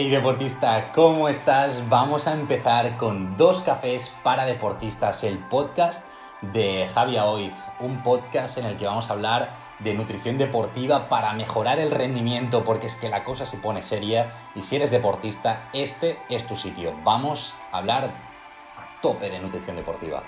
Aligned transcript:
Hey 0.00 0.10
deportista, 0.10 0.92
¿cómo 0.94 1.28
estás? 1.28 1.88
Vamos 1.88 2.28
a 2.28 2.32
empezar 2.32 2.96
con 2.96 3.36
dos 3.36 3.62
cafés 3.62 4.14
para 4.22 4.46
deportistas, 4.46 5.24
el 5.24 5.38
podcast 5.38 6.06
de 6.40 6.88
Javi 6.94 7.18
Oiz, 7.18 7.64
un 7.80 8.00
podcast 8.04 8.58
en 8.58 8.66
el 8.66 8.76
que 8.76 8.86
vamos 8.86 9.10
a 9.10 9.14
hablar 9.14 9.50
de 9.80 9.94
nutrición 9.94 10.38
deportiva 10.38 11.08
para 11.08 11.32
mejorar 11.32 11.80
el 11.80 11.90
rendimiento, 11.90 12.62
porque 12.62 12.86
es 12.86 12.94
que 12.94 13.08
la 13.08 13.24
cosa 13.24 13.44
se 13.44 13.56
pone 13.56 13.82
seria 13.82 14.30
y 14.54 14.62
si 14.62 14.76
eres 14.76 14.92
deportista, 14.92 15.68
este 15.72 16.16
es 16.28 16.46
tu 16.46 16.56
sitio. 16.56 16.94
Vamos 17.02 17.56
a 17.72 17.78
hablar 17.78 18.04
a 18.04 19.00
tope 19.02 19.28
de 19.28 19.40
nutrición 19.40 19.74
deportiva. 19.74 20.22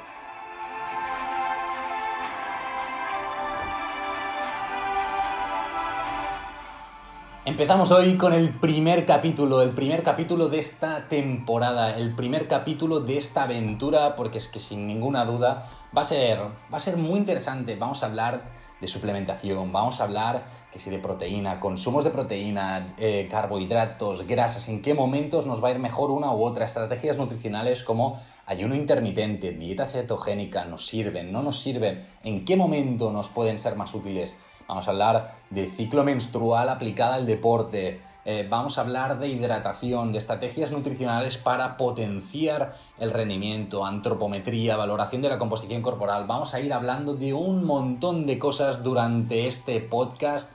Empezamos 7.47 7.91
hoy 7.91 8.19
con 8.19 8.35
el 8.35 8.51
primer 8.51 9.07
capítulo, 9.07 9.63
el 9.63 9.71
primer 9.71 10.03
capítulo 10.03 10.51
de 10.51 10.59
esta 10.59 11.09
temporada, 11.09 11.97
el 11.97 12.15
primer 12.15 12.47
capítulo 12.47 13.01
de 13.01 13.17
esta 13.17 13.45
aventura, 13.45 14.15
porque 14.15 14.37
es 14.37 14.49
que 14.49 14.61
sin 14.61 14.87
ninguna 14.87 15.25
duda 15.25 15.67
va 15.97 16.03
a 16.03 16.05
ser, 16.05 16.39
va 16.39 16.77
a 16.77 16.81
ser 16.81 16.99
muy 16.99 17.19
interesante. 17.19 17.77
Vamos 17.77 18.03
a 18.03 18.07
hablar 18.07 18.43
de 18.79 18.87
suplementación, 18.87 19.73
vamos 19.73 20.01
a 20.01 20.05
hablar 20.05 20.45
que 20.71 20.79
si 20.79 20.91
de 20.91 20.99
proteína, 20.99 21.61
consumos 21.61 22.05
de 22.05 22.11
proteína, 22.11 22.95
eh, 22.99 23.27
carbohidratos, 23.31 24.27
grasas, 24.27 24.69
en 24.69 24.83
qué 24.83 24.93
momentos 24.93 25.47
nos 25.47 25.65
va 25.65 25.69
a 25.69 25.71
ir 25.71 25.79
mejor 25.79 26.11
una 26.11 26.31
u 26.33 26.45
otra, 26.45 26.67
estrategias 26.67 27.17
nutricionales 27.17 27.83
como 27.83 28.21
ayuno 28.45 28.75
intermitente, 28.75 29.53
dieta 29.53 29.87
cetogénica, 29.87 30.67
nos 30.67 30.87
sirven, 30.87 31.33
no 31.33 31.43
nos 31.43 31.59
sirven, 31.59 32.07
en 32.23 32.45
qué 32.45 32.57
momento 32.57 33.11
nos 33.11 33.31
pueden 33.31 33.59
ser 33.59 33.77
más 33.77 33.95
útiles 33.95 34.37
vamos 34.71 34.87
a 34.87 34.93
hablar 34.93 35.35
de 35.51 35.69
ciclo 35.69 36.05
menstrual 36.05 36.69
aplicada 36.69 37.17
al 37.17 37.27
deporte, 37.27 38.01
eh, 38.25 38.47
vamos 38.49 38.79
a 38.79 38.83
hablar 38.83 39.19
de 39.19 39.27
hidratación, 39.27 40.13
de 40.13 40.19
estrategias 40.19 40.71
nutricionales 40.71 41.39
para 41.39 41.77
potenciar 41.77 42.77
el 42.99 43.11
rendimiento, 43.11 43.85
antropometría, 43.85 44.77
valoración 44.77 45.23
de 45.23 45.29
la 45.29 45.39
composición 45.39 45.83
corporal. 45.83 46.27
Vamos 46.29 46.55
a 46.55 46.61
ir 46.61 46.73
hablando 46.73 47.15
de 47.15 47.35
un 47.35 47.65
montón 47.65 48.27
de 48.27 48.39
cosas 48.39 48.85
durante 48.85 49.49
este 49.49 49.81
podcast. 49.81 50.53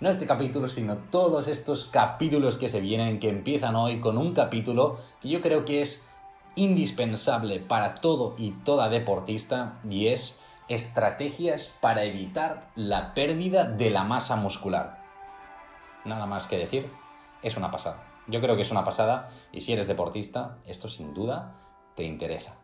No 0.00 0.10
este 0.10 0.26
capítulo, 0.26 0.68
sino 0.68 0.98
todos 0.98 1.48
estos 1.48 1.86
capítulos 1.86 2.58
que 2.58 2.68
se 2.68 2.80
vienen, 2.80 3.18
que 3.18 3.30
empiezan 3.30 3.76
hoy 3.76 3.98
con 4.00 4.18
un 4.18 4.34
capítulo 4.34 4.98
que 5.22 5.30
yo 5.30 5.40
creo 5.40 5.64
que 5.64 5.80
es 5.80 6.06
indispensable 6.56 7.60
para 7.60 7.94
todo 7.94 8.34
y 8.36 8.50
toda 8.50 8.90
deportista 8.90 9.80
y 9.88 10.08
es 10.08 10.40
estrategias 10.68 11.68
para 11.80 12.04
evitar 12.04 12.70
la 12.74 13.14
pérdida 13.14 13.64
de 13.64 13.90
la 13.90 14.04
masa 14.04 14.36
muscular. 14.36 15.02
Nada 16.04 16.26
más 16.26 16.46
que 16.46 16.58
decir, 16.58 16.90
es 17.42 17.56
una 17.56 17.70
pasada. 17.70 18.02
Yo 18.26 18.40
creo 18.40 18.56
que 18.56 18.62
es 18.62 18.70
una 18.70 18.84
pasada 18.84 19.30
y 19.52 19.60
si 19.60 19.72
eres 19.72 19.86
deportista, 19.86 20.58
esto 20.66 20.88
sin 20.88 21.14
duda 21.14 21.54
te 21.94 22.04
interesa. 22.04 22.56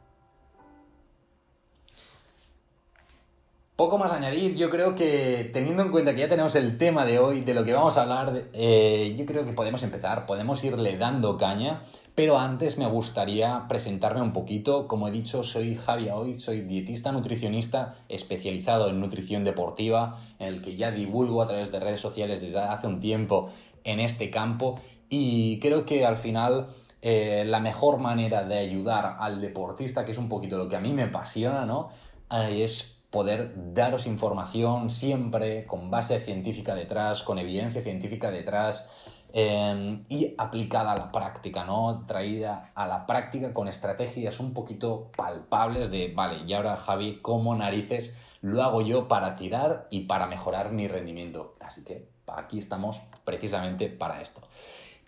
Poco 3.76 3.96
más 3.96 4.12
añadir, 4.12 4.56
yo 4.56 4.68
creo 4.68 4.94
que 4.94 5.48
teniendo 5.54 5.82
en 5.82 5.90
cuenta 5.90 6.12
que 6.14 6.20
ya 6.20 6.28
tenemos 6.28 6.54
el 6.54 6.76
tema 6.76 7.06
de 7.06 7.18
hoy, 7.18 7.40
de 7.40 7.54
lo 7.54 7.64
que 7.64 7.72
vamos 7.72 7.96
a 7.96 8.02
hablar, 8.02 8.48
eh, 8.52 9.14
yo 9.16 9.24
creo 9.24 9.46
que 9.46 9.54
podemos 9.54 9.82
empezar, 9.82 10.26
podemos 10.26 10.62
irle 10.64 10.98
dando 10.98 11.38
caña 11.38 11.82
pero 12.14 12.38
antes 12.38 12.78
me 12.78 12.86
gustaría 12.86 13.66
presentarme 13.68 14.22
un 14.22 14.32
poquito. 14.32 14.88
Como 14.88 15.08
he 15.08 15.10
dicho, 15.10 15.42
soy 15.42 15.76
Javi 15.76 16.10
hoy, 16.10 16.40
soy 16.40 16.62
dietista 16.62 17.12
nutricionista 17.12 17.96
especializado 18.08 18.88
en 18.88 19.00
nutrición 19.00 19.44
deportiva, 19.44 20.18
en 20.38 20.48
el 20.48 20.62
que 20.62 20.76
ya 20.76 20.90
divulgo 20.90 21.42
a 21.42 21.46
través 21.46 21.72
de 21.72 21.80
redes 21.80 22.00
sociales 22.00 22.40
desde 22.40 22.58
hace 22.58 22.86
un 22.86 23.00
tiempo 23.00 23.50
en 23.84 24.00
este 24.00 24.30
campo 24.30 24.80
y 25.10 25.58
creo 25.58 25.84
que 25.84 26.06
al 26.06 26.16
final 26.16 26.68
eh, 27.02 27.44
la 27.46 27.60
mejor 27.60 27.98
manera 27.98 28.44
de 28.44 28.58
ayudar 28.58 29.16
al 29.18 29.40
deportista, 29.40 30.04
que 30.04 30.12
es 30.12 30.18
un 30.18 30.28
poquito 30.28 30.56
lo 30.56 30.68
que 30.68 30.76
a 30.76 30.80
mí 30.80 30.92
me 30.92 31.02
apasiona, 31.02 31.66
¿no? 31.66 31.90
Eh, 32.30 32.62
es 32.62 33.00
poder 33.10 33.52
daros 33.74 34.06
información 34.06 34.88
siempre 34.88 35.66
con 35.66 35.90
base 35.90 36.20
científica 36.20 36.76
detrás, 36.76 37.24
con 37.24 37.40
evidencia 37.40 37.82
científica 37.82 38.30
detrás, 38.30 38.88
Em, 39.32 40.04
y 40.08 40.34
aplicada 40.38 40.92
a 40.92 40.96
la 40.96 41.12
práctica, 41.12 41.64
¿no? 41.64 42.04
Traída 42.06 42.72
a 42.74 42.86
la 42.86 43.06
práctica 43.06 43.54
con 43.54 43.68
estrategias 43.68 44.40
un 44.40 44.52
poquito 44.52 45.10
palpables 45.16 45.90
de, 45.90 46.12
vale, 46.14 46.42
y 46.46 46.52
ahora 46.52 46.76
Javi, 46.76 47.20
¿cómo 47.22 47.54
narices 47.54 48.18
lo 48.40 48.62
hago 48.62 48.82
yo 48.82 49.06
para 49.06 49.36
tirar 49.36 49.86
y 49.90 50.00
para 50.00 50.26
mejorar 50.26 50.72
mi 50.72 50.88
rendimiento? 50.88 51.54
Así 51.60 51.84
que 51.84 52.08
aquí 52.26 52.58
estamos 52.58 53.02
precisamente 53.24 53.88
para 53.88 54.20
esto. 54.20 54.40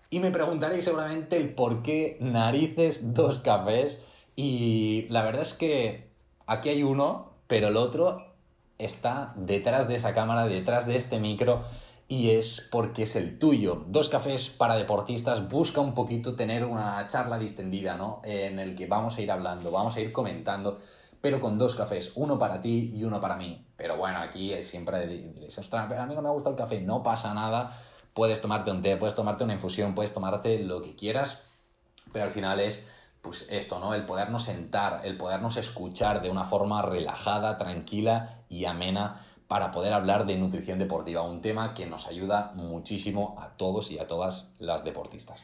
Y 0.09 0.19
me 0.19 0.31
preguntaréis 0.31 0.85
seguramente 0.85 1.35
el 1.35 1.53
por 1.53 1.81
qué 1.81 2.17
narices 2.21 3.13
dos 3.13 3.39
cafés 3.39 4.03
y 4.35 5.05
la 5.09 5.23
verdad 5.23 5.41
es 5.41 5.53
que 5.53 6.11
aquí 6.47 6.69
hay 6.69 6.83
uno, 6.83 7.33
pero 7.47 7.67
el 7.67 7.77
otro 7.77 8.33
está 8.77 9.33
detrás 9.35 9.87
de 9.87 9.95
esa 9.95 10.13
cámara, 10.13 10.47
detrás 10.47 10.87
de 10.87 10.95
este 10.95 11.19
micro 11.19 11.63
y 12.13 12.29
es 12.29 12.67
porque 12.69 13.03
es 13.03 13.15
el 13.15 13.39
tuyo. 13.39 13.85
Dos 13.87 14.07
cafés 14.07 14.47
para 14.47 14.75
deportistas 14.75 15.49
busca 15.49 15.81
un 15.81 15.95
poquito 15.95 16.35
tener 16.35 16.63
una 16.63 17.07
charla 17.07 17.39
distendida, 17.39 17.97
¿no? 17.97 18.21
En 18.23 18.59
el 18.59 18.75
que 18.75 18.85
vamos 18.85 19.17
a 19.17 19.21
ir 19.21 19.31
hablando, 19.31 19.71
vamos 19.71 19.95
a 19.95 19.99
ir 19.99 20.11
comentando, 20.11 20.77
pero 21.21 21.39
con 21.39 21.57
dos 21.57 21.75
cafés, 21.75 22.11
uno 22.13 22.37
para 22.37 22.61
ti 22.61 22.93
y 22.95 23.03
uno 23.03 23.19
para 23.19 23.35
mí. 23.35 23.65
Pero 23.75 23.97
bueno, 23.97 24.19
aquí 24.19 24.53
siempre 24.61 25.07
diréis, 25.07 25.57
ostras, 25.57 25.91
a 25.91 26.05
mí 26.05 26.13
no 26.13 26.21
me 26.21 26.29
gusta 26.29 26.51
el 26.51 26.55
café, 26.55 26.81
no 26.81 27.01
pasa 27.01 27.33
nada. 27.33 27.75
Puedes 28.13 28.41
tomarte 28.41 28.69
un 28.69 28.83
té, 28.83 28.95
puedes 28.95 29.15
tomarte 29.15 29.43
una 29.43 29.55
infusión, 29.55 29.95
puedes 29.95 30.13
tomarte 30.13 30.59
lo 30.59 30.83
que 30.83 30.95
quieras, 30.95 31.41
pero 32.11 32.25
al 32.25 32.31
final 32.31 32.59
es 32.59 32.87
pues 33.23 33.47
esto, 33.49 33.79
¿no? 33.79 33.95
El 33.95 34.05
podernos 34.05 34.43
sentar, 34.43 35.01
el 35.03 35.17
podernos 35.17 35.57
escuchar 35.57 36.21
de 36.21 36.29
una 36.29 36.43
forma 36.43 36.83
relajada, 36.83 37.57
tranquila 37.57 38.41
y 38.49 38.65
amena 38.65 39.25
para 39.47 39.71
poder 39.71 39.93
hablar 39.93 40.25
de 40.25 40.37
nutrición 40.37 40.79
deportiva, 40.79 41.21
un 41.21 41.41
tema 41.41 41.73
que 41.73 41.85
nos 41.85 42.07
ayuda 42.07 42.51
muchísimo 42.55 43.35
a 43.37 43.49
todos 43.57 43.91
y 43.91 43.99
a 43.99 44.07
todas 44.07 44.53
las 44.59 44.83
deportistas. 44.83 45.43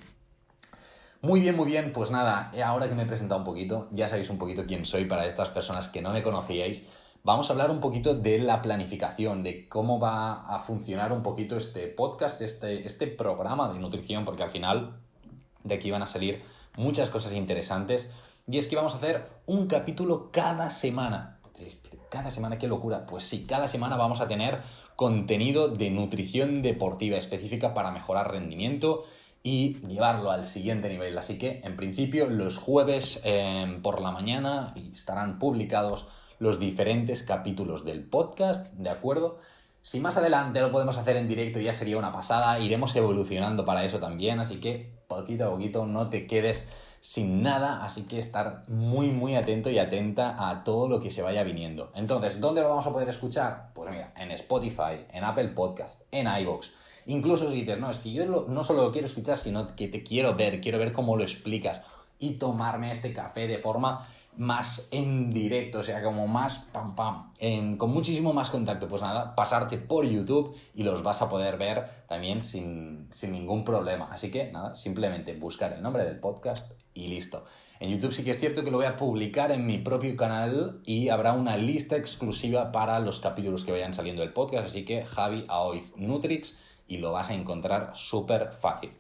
Muy 1.22 1.42
bien, 1.42 1.56
muy 1.56 1.66
bien, 1.66 1.92
pues 1.92 2.12
nada, 2.12 2.50
eh, 2.54 2.64
ahora 2.64 2.88
que 2.88 2.96
me 2.96 3.04
he 3.04 3.06
presentado 3.06 3.40
un 3.40 3.46
poquito, 3.46 3.90
ya 3.92 4.08
sabéis 4.08 4.30
un 4.30 4.38
poquito 4.38 4.66
quién 4.66 4.86
soy 4.86 5.06
para 5.06 5.28
estas 5.28 5.50
personas 5.50 5.90
que 5.90 6.02
no 6.02 6.14
me 6.14 6.24
conocíais, 6.24 6.88
vamos 7.24 7.50
a 7.50 7.54
hablar 7.54 7.72
un 7.72 7.82
poquito 7.82 8.16
de 8.16 8.40
la 8.40 8.62
planificación, 8.62 9.44
de 9.44 9.68
cómo 9.68 10.00
va 10.00 10.42
a 10.42 10.60
funcionar 10.60 11.12
un 11.12 11.22
poquito 11.22 11.58
este 11.58 11.88
podcast, 11.88 12.42
este, 12.42 12.86
este 12.86 13.08
programa 13.08 13.72
de 13.74 13.80
nutrición, 13.80 14.24
porque 14.24 14.44
al 14.44 14.50
final 14.50 15.02
de 15.64 15.76
aquí 15.76 15.92
van 15.92 16.04
a 16.04 16.06
salir 16.06 16.42
muchas 16.78 17.10
cosas 17.10 17.34
interesantes. 17.34 18.10
Y 18.48 18.58
es 18.58 18.68
que 18.68 18.76
vamos 18.76 18.94
a 18.94 18.98
hacer 18.98 19.30
un 19.46 19.68
capítulo 19.68 20.31
cada 20.31 20.70
semana 20.70 21.40
cada 22.09 22.31
semana, 22.31 22.58
qué 22.58 22.68
locura. 22.68 23.06
Pues 23.06 23.24
sí, 23.24 23.46
cada 23.47 23.68
semana 23.68 23.97
vamos 23.97 24.22
a 24.22 24.28
tener 24.28 24.62
contenido 24.96 25.68
de 25.68 25.90
nutrición 25.92 26.62
deportiva 26.62 27.18
específica 27.18 27.74
para 27.74 27.92
mejorar 27.92 28.31
rendimiento 28.31 29.03
y 29.44 29.75
llevarlo 29.88 30.31
al 30.31 30.46
siguiente 30.46 30.90
nivel. 30.90 31.18
Así 31.18 31.38
que, 31.38 31.62
en 31.64 31.75
principio, 31.75 32.28
los 32.28 32.58
jueves 32.58 33.22
em, 33.24 33.81
por 33.81 34.02
la 34.02 34.12
mañana 34.12 34.74
estarán 34.92 35.40
publicados 35.40 36.08
los 36.40 36.59
diferentes 36.59 37.24
capítulos 37.24 37.86
del 37.86 38.03
podcast, 38.03 38.74
¿de 38.74 38.90
acuerdo? 38.90 39.38
Si 39.81 40.00
más 40.00 40.18
adelante 40.18 40.59
lo 40.59 40.72
podemos 40.72 40.98
hacer 40.98 41.16
en 41.16 41.28
directo 41.28 41.59
ya 41.59 41.74
sería 41.74 41.98
una 41.98 42.12
pasada, 42.12 42.59
iremos 42.59 42.96
evolucionando 42.96 43.66
para 43.66 43.86
eso 43.86 44.00
también, 44.00 44.40
así 44.40 44.59
que 44.59 44.92
poquito 45.07 45.45
a 45.45 45.50
poquito 45.50 45.86
no 45.86 46.10
te 46.10 46.28
quedes 46.28 46.69
sin 47.01 47.42
nada, 47.42 47.84
así 47.84 48.04
que 48.04 48.19
estar 48.19 48.63
muy 48.68 49.12
muy 49.12 49.36
atento 49.36 49.69
y 49.69 49.80
atenta 49.80 50.50
a 50.50 50.63
todo 50.63 50.88
lo 50.88 51.00
que 51.00 51.12
se 51.12 51.22
vaya 51.22 51.44
viniendo. 51.44 51.92
Entonces, 51.96 52.40
¿dónde 52.40 52.62
lo 52.62 52.69
vamos 52.69 52.88
a 52.88 52.92
poder 52.92 53.10
escuchar? 53.10 53.72
Pues 53.74 53.90
mira, 53.92 54.13
en 54.18 54.31
Spotify, 54.31 55.06
en 55.12 55.24
Apple 55.24 55.50
Podcast, 55.50 56.01
en 56.12 56.28
iVoox. 56.28 56.69
Incluso 57.06 57.50
si 57.50 57.56
dices, 57.56 57.80
no, 57.80 57.90
es 57.90 58.00
que 58.00 58.12
yo 58.12 58.25
no 58.25 58.63
solo 58.63 58.84
lo 58.84 58.92
quiero 58.92 59.07
escuchar, 59.07 59.38
sino 59.38 59.75
que 59.75 59.88
te 59.88 60.04
quiero 60.04 60.36
ver, 60.36 60.62
quiero 60.62 60.78
ver 60.78 60.94
cómo 60.94 61.16
lo 61.16 61.24
explicas 61.24 61.81
y 62.19 62.31
tomarme 62.31 62.92
este 62.92 63.13
café 63.13 63.48
de 63.48 63.57
forma 63.57 64.06
más 64.38 64.88
en 64.92 65.34
directo, 65.34 65.80
o 65.80 65.84
sea, 65.84 66.02
como 66.02 66.28
más 66.28 66.60
pam 66.72 66.95
pam, 66.95 67.31
con 67.78 67.92
muchísimo 67.92 68.31
más 68.31 68.50
contacto. 68.50 68.88
Pues 68.88 69.02
nada, 69.02 69.36
pasarte 69.36 69.78
por 69.78 70.06
YouTube 70.06 70.56
y 70.74 70.84
los 70.84 71.04
vas 71.04 71.22
a 71.22 71.30
poder 71.30 71.57
ver 71.57 72.06
también 72.07 72.42
sin, 72.42 73.07
sin 73.10 73.31
ningún 73.31 73.63
problema. 73.63 74.07
Así 74.12 74.31
que 74.31 74.52
nada, 74.52 74.75
simplemente 74.75 75.34
buscar 75.34 75.74
el 75.74 75.81
nombre 75.81 76.06
del 76.06 76.19
podcast 76.19 76.72
y 77.00 77.07
listo. 77.07 77.46
En 77.80 77.90
YouTube 77.90 78.12
sí 78.12 78.24
que 78.24 78.31
es 78.31 78.40
cierto 78.40 78.63
que 78.63 78.72
lo 78.72 78.78
voy 78.78 78.86
a 78.86 78.98
publicar 78.98 79.51
en 79.51 79.66
mi 79.66 79.78
propio 79.78 80.16
canal 80.18 80.81
y 80.86 81.10
habrá 81.10 81.31
una 81.31 81.56
lista 81.56 81.96
exclusiva 81.96 82.74
para 82.74 83.00
los 83.00 83.22
capítulos 83.22 83.63
que 83.63 83.72
vayan 83.72 83.94
saliendo 83.94 84.22
del 84.22 84.34
podcast, 84.34 84.66
así 84.66 84.84
que 84.84 85.06
Javi 85.06 85.46
Aoiz 85.48 85.94
Nutrix 85.96 86.57
y 86.88 86.98
lo 86.98 87.13
vas 87.13 87.30
a 87.30 87.36
encontrar 87.36 87.92
súper 87.94 88.51
fácil. 88.51 88.92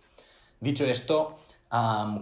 Dicho 0.61 0.85
esto, 0.85 1.35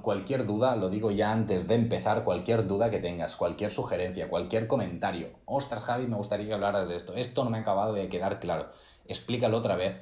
cualquier 0.01 0.45
duda, 0.45 0.75
lo 0.75 0.89
digo 0.89 1.12
ya 1.12 1.31
antes 1.31 1.68
de 1.68 1.75
empezar, 1.75 2.23
cualquier 2.23 2.65
duda 2.65 2.89
que 2.89 3.00
tengas, 3.00 3.35
cualquier 3.35 3.69
sugerencia, 3.69 4.27
cualquier 4.27 4.68
comentario. 4.68 5.30
Ostras, 5.45 5.83
Javi, 5.83 6.07
me 6.07 6.15
gustaría 6.15 6.47
que 6.47 6.53
hablaras 6.53 6.88
de 6.88 6.95
esto. 6.95 7.13
Esto 7.13 7.44
no 7.44 7.51
me 7.51 7.59
ha 7.59 7.62
acabado 7.62 7.94
de 7.94 8.09
quedar 8.09 8.39
claro. 8.39 8.71
Explícalo 9.06 9.57
otra 9.57 9.75
vez. 9.75 9.95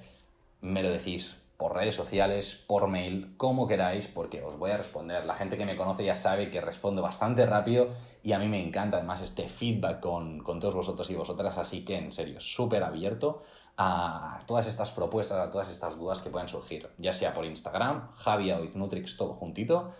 Me 0.61 0.81
lo 0.83 0.89
decís. 0.89 1.44
Por 1.57 1.73
redes 1.73 1.95
sociales, 1.95 2.63
por 2.67 2.87
mail, 2.87 3.33
como 3.37 3.67
queráis, 3.67 4.07
porque 4.07 4.43
os 4.43 4.57
voy 4.57 4.71
a 4.71 4.77
responder. 4.77 5.25
La 5.25 5.35
gente 5.35 5.57
que 5.57 5.65
me 5.65 5.77
conoce 5.77 6.03
ya 6.03 6.15
sabe 6.15 6.49
que 6.49 6.59
respondo 6.61 7.01
bastante 7.01 7.45
rápido 7.45 7.89
y 8.23 8.33
a 8.33 8.39
mí 8.39 8.47
me 8.47 8.61
encanta 8.61 8.97
además 8.97 9.21
este 9.21 9.47
feedback 9.47 9.99
con, 9.99 10.39
con 10.39 10.59
todos 10.59 10.75
vosotros 10.75 11.09
y 11.09 11.15
vosotras, 11.15 11.57
así 11.57 11.85
que 11.85 11.97
en 11.97 12.11
serio, 12.11 12.39
súper 12.39 12.83
abierto 12.83 13.43
a 13.77 14.41
todas 14.45 14.67
estas 14.67 14.91
propuestas, 14.91 15.37
a 15.37 15.49
todas 15.49 15.69
estas 15.69 15.97
dudas 15.97 16.21
que 16.21 16.29
pueden 16.29 16.47
surgir, 16.47 16.89
ya 16.97 17.11
sea 17.11 17.33
por 17.33 17.45
Instagram, 17.45 18.11
Javi 18.15 18.53
Nutrix, 18.73 19.17
todo 19.17 19.33
juntito, 19.33 19.91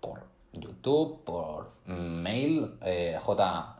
por 0.00 0.24
YouTube, 0.52 1.22
por 1.24 1.72
mail, 1.86 2.78
eh, 2.82 3.18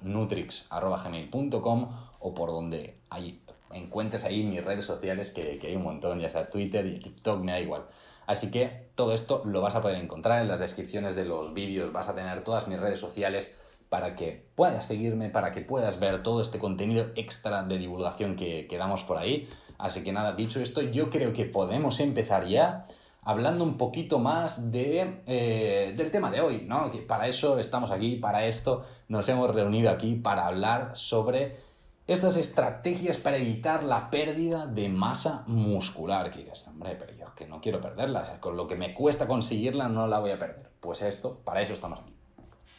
jnutrix.gmail.com 0.02 1.88
o 2.18 2.34
por 2.34 2.50
donde 2.50 2.98
hay, 3.08 3.40
encuentres 3.72 4.24
ahí 4.24 4.42
mis 4.44 4.64
redes 4.64 4.84
sociales, 4.84 5.30
que, 5.30 5.58
hay 5.62 5.76
un 5.76 5.82
montón, 5.82 6.20
ya 6.20 6.28
sea 6.28 6.50
Twitter 6.50 6.86
y 6.86 7.00
TikTok, 7.00 7.40
me 7.40 7.52
da 7.52 7.60
igual. 7.60 7.86
Así 8.26 8.50
que 8.50 8.88
todo 8.94 9.12
esto 9.12 9.42
lo 9.44 9.60
vas 9.60 9.74
a 9.74 9.80
poder 9.80 9.96
encontrar 10.02 10.42
en 10.42 10.48
las 10.48 10.60
descripciones 10.60 11.14
de 11.14 11.24
los 11.24 11.54
vídeos, 11.54 11.92
vas 11.92 12.08
a 12.08 12.14
tener 12.14 12.42
todas 12.42 12.66
mis 12.68 12.80
redes 12.80 12.98
sociales 12.98 13.54
para 13.88 14.16
que 14.16 14.44
puedas 14.56 14.84
seguirme, 14.84 15.30
para 15.30 15.52
que 15.52 15.60
puedas 15.60 16.00
ver 16.00 16.22
todo 16.22 16.40
este 16.40 16.58
contenido 16.58 17.06
extra 17.14 17.62
de 17.62 17.78
divulgación 17.78 18.34
que, 18.34 18.66
que 18.68 18.78
damos 18.78 19.04
por 19.04 19.18
ahí. 19.18 19.48
Así 19.78 20.02
que 20.02 20.12
nada, 20.12 20.32
dicho 20.32 20.60
esto, 20.60 20.80
yo 20.80 21.10
creo 21.10 21.32
que 21.32 21.44
podemos 21.44 22.00
empezar 22.00 22.46
ya 22.46 22.86
hablando 23.26 23.64
un 23.64 23.76
poquito 23.76 24.20
más 24.20 24.70
de, 24.70 25.22
eh, 25.26 25.92
del 25.96 26.12
tema 26.12 26.30
de 26.30 26.40
hoy, 26.40 26.64
¿no? 26.66 26.90
Que 26.90 26.98
para 26.98 27.26
eso 27.26 27.58
estamos 27.58 27.90
aquí, 27.90 28.16
para 28.16 28.46
esto 28.46 28.84
nos 29.08 29.28
hemos 29.28 29.52
reunido 29.52 29.90
aquí, 29.90 30.14
para 30.14 30.46
hablar 30.46 30.92
sobre 30.94 31.56
estas 32.06 32.36
estrategias 32.36 33.16
para 33.16 33.36
evitar 33.36 33.82
la 33.82 34.10
pérdida 34.10 34.66
de 34.66 34.88
masa 34.88 35.44
muscular. 35.46 36.30
Que 36.30 36.40
dices, 36.40 36.66
hombre, 36.68 36.96
pero 36.96 37.12
yo 37.14 37.24
es 37.24 37.30
que 37.30 37.46
no 37.46 37.60
quiero 37.60 37.80
perderla, 37.80 38.38
con 38.40 38.56
lo 38.56 38.66
que 38.66 38.76
me 38.76 38.94
cuesta 38.94 39.26
conseguirla 39.26 39.88
no 39.88 40.06
la 40.06 40.20
voy 40.20 40.30
a 40.30 40.38
perder. 40.38 40.70
Pues 40.80 41.02
esto, 41.02 41.40
para 41.44 41.62
eso 41.62 41.72
estamos 41.72 42.00
aquí. 42.00 42.14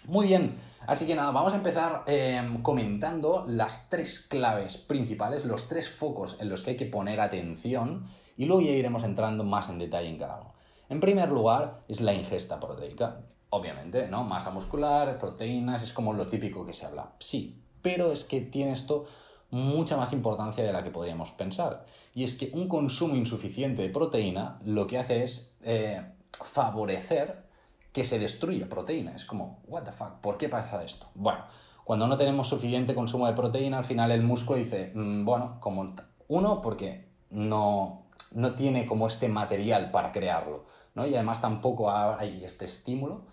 Muy 0.05 0.27
bien, 0.27 0.55
así 0.85 1.05
que 1.05 1.15
nada, 1.15 1.31
vamos 1.31 1.51
a 1.51 1.57
empezar 1.57 2.03
em, 2.07 2.61
comentando 2.61 3.43
las 3.45 3.89
tres 3.89 4.21
claves 4.21 4.77
principales, 4.77 5.43
los 5.43 5.67
tres 5.67 5.89
focos 5.89 6.37
en 6.39 6.47
los 6.47 6.63
que 6.63 6.71
hay 6.71 6.77
que 6.77 6.85
poner 6.85 7.19
atención 7.19 8.05
y 8.37 8.45
luego 8.45 8.61
ya 8.61 8.71
iremos 8.71 9.03
entrando 9.03 9.43
más 9.43 9.67
en 9.67 9.79
detalle 9.79 10.07
en 10.07 10.17
cada 10.17 10.39
uno. 10.39 10.53
En 10.87 11.01
primer 11.01 11.27
lugar 11.27 11.81
es 11.89 11.99
la 11.99 12.13
ingesta 12.13 12.57
proteica, 12.57 13.19
obviamente, 13.49 14.07
¿no? 14.07 14.23
Masa 14.23 14.49
muscular, 14.49 15.17
proteínas, 15.17 15.83
es 15.83 15.91
como 15.91 16.13
lo 16.13 16.27
típico 16.27 16.65
que 16.65 16.71
se 16.71 16.85
habla. 16.85 17.11
Sí, 17.19 17.61
pero 17.87 18.11
es 18.11 18.25
que 18.25 18.41
tiene 18.41 18.73
esto 18.73 19.05
mucha 19.49 19.95
más 19.95 20.11
importancia 20.11 20.61
de 20.61 20.73
la 20.73 20.83
que 20.83 20.91
podríamos 20.91 21.31
pensar. 21.31 21.85
Y 22.13 22.23
es 22.23 22.35
que 22.35 22.51
un 22.53 22.67
consumo 22.67 23.15
insuficiente 23.15 23.81
de 23.81 23.89
proteína 23.89 24.59
lo 24.65 24.87
que 24.87 24.97
hace 24.97 25.23
es 25.23 25.55
eh, 25.61 26.01
favorecer 26.41 27.45
que 27.93 28.03
se 28.03 28.19
destruya 28.19 28.67
proteína. 28.67 29.15
Es 29.15 29.23
como, 29.23 29.61
what 29.67 29.83
the 29.83 29.93
fuck, 29.93 30.19
¿por 30.19 30.37
qué 30.37 30.49
pasa 30.49 30.83
esto? 30.83 31.07
Bueno, 31.15 31.45
cuando 31.85 32.07
no 32.07 32.17
tenemos 32.17 32.49
suficiente 32.49 32.93
consumo 32.93 33.25
de 33.25 33.33
proteína, 33.33 33.77
al 33.77 33.85
final 33.85 34.11
el 34.11 34.21
músculo 34.21 34.59
dice, 34.59 34.91
mm, 34.93 35.23
bueno, 35.23 35.57
como 35.61 35.95
uno, 36.27 36.59
porque 36.59 37.07
no, 37.29 38.07
no 38.33 38.53
tiene 38.53 38.85
como 38.85 39.07
este 39.07 39.29
material 39.29 39.91
para 39.91 40.11
crearlo, 40.11 40.65
¿no? 40.93 41.07
Y 41.07 41.15
además 41.15 41.39
tampoco 41.39 41.89
hay 41.89 42.43
este 42.43 42.65
estímulo 42.65 43.27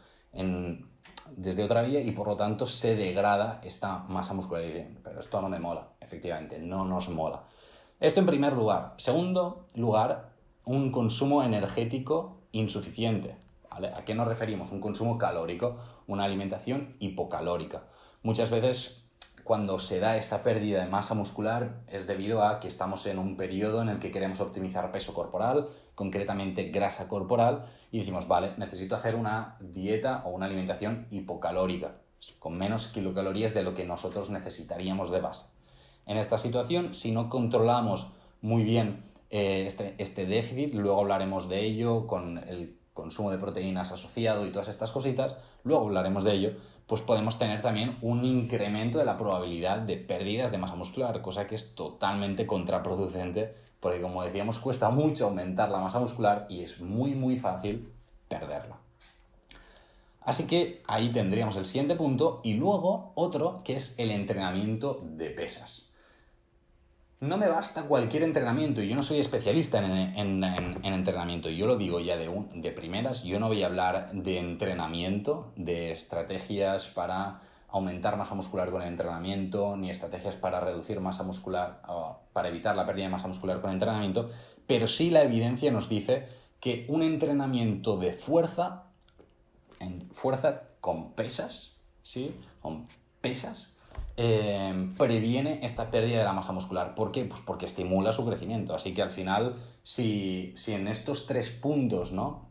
desde 1.32 1.64
otra 1.64 1.82
vía 1.82 2.00
y 2.00 2.10
por 2.12 2.26
lo 2.26 2.36
tanto 2.36 2.66
se 2.66 2.96
degrada 2.96 3.60
esta 3.64 3.98
masa 4.08 4.34
muscular. 4.34 4.64
pero 5.02 5.20
esto 5.20 5.40
no 5.40 5.48
me 5.48 5.58
mola, 5.58 5.88
efectivamente, 6.00 6.58
no 6.58 6.84
nos 6.84 7.08
mola. 7.08 7.44
Esto 8.00 8.20
en 8.20 8.26
primer 8.26 8.52
lugar. 8.52 8.94
Segundo 8.96 9.66
lugar, 9.74 10.32
un 10.64 10.90
consumo 10.90 11.42
energético 11.42 12.42
insuficiente. 12.52 13.36
¿A 13.70 14.04
qué 14.04 14.14
nos 14.14 14.28
referimos? 14.28 14.70
Un 14.70 14.80
consumo 14.80 15.18
calórico, 15.18 15.76
una 16.06 16.24
alimentación 16.24 16.96
hipocalórica. 17.00 17.84
Muchas 18.22 18.50
veces 18.50 19.03
cuando 19.44 19.78
se 19.78 20.00
da 20.00 20.16
esta 20.16 20.42
pérdida 20.42 20.82
de 20.82 20.90
masa 20.90 21.14
muscular 21.14 21.82
es 21.86 22.06
debido 22.06 22.42
a 22.42 22.58
que 22.60 22.66
estamos 22.66 23.04
en 23.06 23.18
un 23.18 23.36
periodo 23.36 23.82
en 23.82 23.90
el 23.90 23.98
que 23.98 24.10
queremos 24.10 24.40
optimizar 24.40 24.90
peso 24.90 25.12
corporal, 25.12 25.68
concretamente 25.94 26.70
grasa 26.70 27.08
corporal, 27.08 27.66
y 27.92 27.98
decimos, 27.98 28.26
vale, 28.26 28.54
necesito 28.56 28.94
hacer 28.96 29.14
una 29.14 29.56
dieta 29.60 30.22
o 30.24 30.30
una 30.30 30.46
alimentación 30.46 31.06
hipocalórica, 31.10 31.96
con 32.38 32.56
menos 32.56 32.88
kilocalorías 32.88 33.52
de 33.52 33.62
lo 33.62 33.74
que 33.74 33.84
nosotros 33.84 34.30
necesitaríamos 34.30 35.10
de 35.10 35.20
base. 35.20 35.46
En 36.06 36.16
esta 36.16 36.38
situación, 36.38 36.94
si 36.94 37.12
no 37.12 37.28
controlamos 37.28 38.08
muy 38.40 38.64
bien 38.64 39.04
eh, 39.28 39.64
este, 39.66 39.94
este 39.98 40.24
déficit, 40.24 40.72
luego 40.72 41.00
hablaremos 41.00 41.50
de 41.50 41.60
ello 41.60 42.06
con 42.06 42.38
el 42.38 42.78
consumo 42.94 43.30
de 43.30 43.38
proteínas 43.38 43.92
asociado 43.92 44.46
y 44.46 44.52
todas 44.52 44.68
estas 44.68 44.92
cositas, 44.92 45.36
luego 45.64 45.84
hablaremos 45.84 46.24
de 46.24 46.32
ello, 46.32 46.52
pues 46.86 47.02
podemos 47.02 47.38
tener 47.38 47.60
también 47.60 47.98
un 48.00 48.24
incremento 48.24 48.98
de 48.98 49.04
la 49.04 49.16
probabilidad 49.16 49.78
de 49.78 49.96
pérdidas 49.96 50.50
de 50.50 50.58
masa 50.58 50.76
muscular, 50.76 51.20
cosa 51.20 51.46
que 51.46 51.56
es 51.56 51.74
totalmente 51.74 52.46
contraproducente, 52.46 53.54
porque 53.80 54.00
como 54.00 54.22
decíamos, 54.22 54.58
cuesta 54.58 54.90
mucho 54.90 55.26
aumentar 55.26 55.70
la 55.70 55.80
masa 55.80 55.98
muscular 55.98 56.46
y 56.48 56.62
es 56.62 56.80
muy 56.80 57.14
muy 57.14 57.36
fácil 57.36 57.92
perderla. 58.28 58.78
Así 60.22 60.46
que 60.46 60.82
ahí 60.86 61.10
tendríamos 61.10 61.56
el 61.56 61.66
siguiente 61.66 61.96
punto 61.96 62.40
y 62.44 62.54
luego 62.54 63.12
otro 63.14 63.60
que 63.62 63.76
es 63.76 63.94
el 63.98 64.10
entrenamiento 64.10 65.00
de 65.02 65.28
pesas 65.30 65.83
no 67.24 67.36
me 67.38 67.48
basta 67.48 67.84
cualquier 67.84 68.22
entrenamiento 68.22 68.82
y 68.82 68.88
yo 68.88 68.96
no 68.96 69.02
soy 69.02 69.18
especialista 69.18 69.78
en, 69.78 70.44
entrenamiento. 70.84 71.48
Yo 71.48 71.66
lo 71.66 71.76
digo 71.76 72.00
ya 72.00 72.16
de, 72.16 72.70
primeras, 72.72 73.24
yo 73.24 73.40
no 73.40 73.48
voy 73.48 73.62
a 73.62 73.66
hablar 73.66 74.10
de 74.12 74.38
entrenamiento, 74.38 75.52
de 75.56 75.90
estrategias 75.92 76.88
para 76.88 77.40
aumentar 77.68 78.16
masa 78.16 78.34
muscular 78.34 78.70
con 78.70 78.82
el 78.82 78.88
entrenamiento, 78.88 79.76
ni 79.76 79.90
estrategias 79.90 80.36
para 80.36 80.60
reducir 80.60 81.00
masa 81.00 81.24
muscular, 81.24 81.82
para 82.32 82.48
evitar 82.48 82.76
la 82.76 82.86
pérdida 82.86 83.06
de 83.06 83.10
masa 83.10 83.26
muscular 83.26 83.60
con 83.60 83.70
el 83.70 83.74
entrenamiento, 83.74 84.28
pero 84.66 84.86
sí 84.86 85.10
la 85.10 85.22
evidencia 85.22 85.72
nos 85.72 85.88
dice 85.88 86.28
que 86.60 86.86
un 86.88 87.02
entrenamiento 87.02 87.96
de 87.96 88.12
fuerza, 88.12 88.84
en 89.80 90.08
fuerza 90.12 90.62
con 90.80 91.12
pesas, 91.12 91.76
¿sí? 92.02 92.34
Con 92.60 92.86
pesas, 93.20 93.73
Em, 94.16 94.94
previene 94.94 95.58
esta 95.62 95.90
pérdida 95.90 96.18
de 96.18 96.24
la 96.24 96.32
masa 96.32 96.52
muscular. 96.52 96.94
¿Por 96.94 97.10
qué? 97.10 97.24
Pues 97.24 97.40
porque 97.40 97.66
estimula 97.66 98.12
su 98.12 98.24
crecimiento. 98.24 98.74
Así 98.74 98.94
que 98.94 99.02
al 99.02 99.10
final, 99.10 99.54
si, 99.82 100.54
en 100.68 100.86
estos 100.86 101.26
tres 101.26 101.50
puntos 101.50 102.12
¿no? 102.12 102.48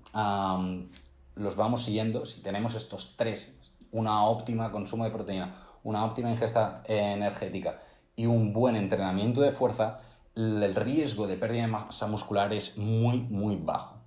los 1.35 1.55
vamos 1.55 1.83
siguiendo, 1.83 2.25
si 2.25 2.41
tenemos 2.41 2.75
estos 2.75 3.15
tres, 3.15 3.57
una 3.91 4.25
óptima 4.25 4.71
consumo 4.71 5.05
de 5.05 5.11
proteína, 5.11 5.55
una 5.83 6.03
óptima 6.05 6.29
ingesta 6.29 6.83
energética 6.85 7.79
y 8.15 8.25
un 8.25 8.51
buen 8.51 8.75
entrenamiento 8.75 9.41
de 9.41 9.51
fuerza, 9.51 9.99
el 10.35 10.75
riesgo 10.75 11.27
de 11.27 11.37
pérdida 11.37 11.61
de 11.61 11.67
masa 11.67 12.07
muscular 12.07 12.51
es 12.51 12.77
muy, 12.77 13.19
muy 13.19 13.55
bajo. 13.55 14.02